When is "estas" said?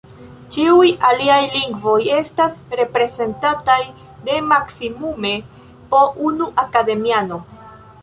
2.15-2.57